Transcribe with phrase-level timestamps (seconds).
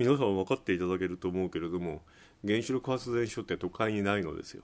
[0.00, 2.00] 皆さん分かっていただけると思うけれども
[2.42, 4.62] 原子力発電所って都会にないのですよ。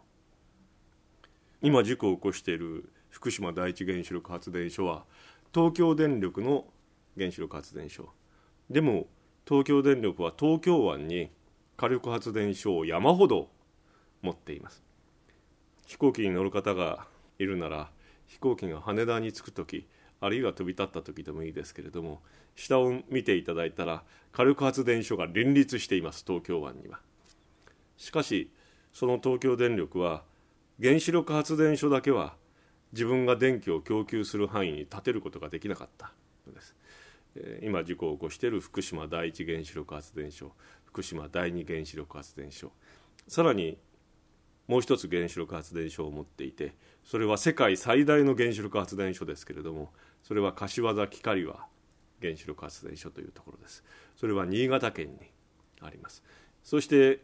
[1.60, 5.04] 今事故を起こしている福島第一原子力発電所は
[5.54, 6.64] 東京電力の
[7.19, 8.09] 原子力発電所。
[8.71, 9.09] でも
[9.46, 11.29] 東京電力は東京湾に
[11.77, 13.50] 火力発電所を山ほど
[14.23, 14.82] 持っています。
[15.84, 17.09] 飛行機に乗る方が
[17.39, 17.91] いるなら
[18.27, 19.87] 飛行機が羽田に着く時
[20.21, 22.23] あるいは飛び立った時でもいいですけれども
[22.55, 24.03] 下を見ていただいたら
[24.33, 27.01] 火力発電所が林立しています東京湾には。
[27.97, 28.51] しかし
[28.93, 30.23] その東京電力は
[30.80, 32.34] 原子力発電所だけは
[32.93, 36.12] 自分が電気を供給する範囲に建てることができなかった。
[36.46, 36.74] のです。
[37.62, 40.52] 今事故を起こしている福島第一原子力発電所
[40.87, 42.73] 福島第二原子力発電所。
[43.29, 43.77] さらに
[44.69, 46.74] もう一つ原子力発電所を持っていて
[47.05, 49.91] それは世界最大の原子力発電所ですけれども
[50.23, 51.66] それは柏崎刈羽
[52.20, 53.84] 原子力発電所というところです。
[54.16, 55.19] それは新潟県に
[55.80, 56.23] あります。
[56.65, 57.21] そして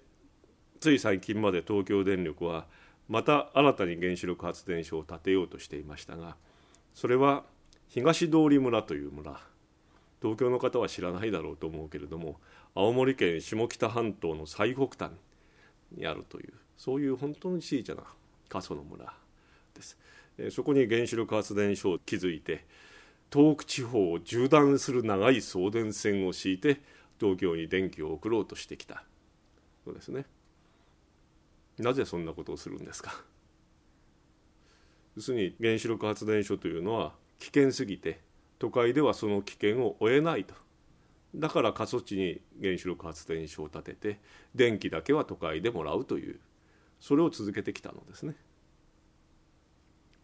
[0.80, 2.66] つい最近まで東京電力は
[3.08, 6.36] また新たに原子力発電所を建てようとしていましたが
[6.94, 7.44] それは
[7.88, 9.40] 東通村という村。
[10.20, 12.36] 東京の方は知らないだろうと思うけれども
[12.76, 15.12] 青森県下北半島の最北端
[15.90, 18.02] にあるというそういう本当に小さな
[18.48, 19.12] 過疎の村
[19.74, 19.96] です。
[20.50, 22.64] そこに原子力発電所を築いて
[23.32, 26.80] 東北地方を縦断する長い送電線を敷いて
[27.20, 29.04] 東京に電気を送ろうとしてきた
[29.84, 30.24] そうですね。
[31.78, 33.24] なぜそんなことをするんですか？
[35.16, 38.20] 要するに原子力発電所というのは危険すぎて
[38.58, 40.54] 都会ではその危険を負えないと
[41.34, 44.20] だから過疎地に原子力発電所を建てて
[44.54, 46.38] 電気だけは都会でもらうという
[47.02, 48.36] それを続けてきたのですね。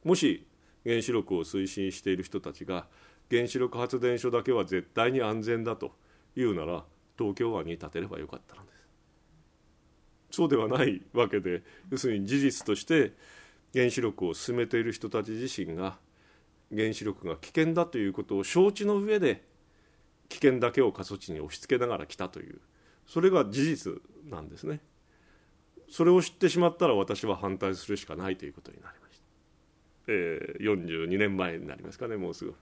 [0.05, 0.47] もし
[0.87, 2.87] 原子力を推進している人たちが
[3.29, 5.91] 原子力発電所だけは絶対に安全だと
[6.37, 6.85] いうなら
[7.19, 8.69] 東京湾に建てればよかったので
[10.31, 10.37] す。
[10.37, 13.13] そうではないわけで要するに事実として
[13.75, 15.99] 原子力を進めている人たち自身が
[16.73, 19.43] 原子力が危険だということを承知の上で
[20.29, 22.61] 危険だけを過疎地に押し付けながら来たという
[23.05, 23.93] それが事実
[24.31, 24.79] なんですね。
[25.91, 29.25] それを知ってしまったら私は反対するしかないということになりました。
[30.09, 32.55] えー、42年前になりますかねもうすぐ。